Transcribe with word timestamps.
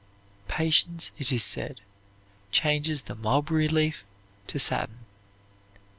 Patience, 0.47 1.11
it 1.19 1.31
is 1.31 1.43
said, 1.43 1.79
changes 2.51 3.03
the 3.03 3.13
mulberry 3.13 3.67
leaf 3.67 4.03
to 4.47 4.57
satin. 4.57 5.05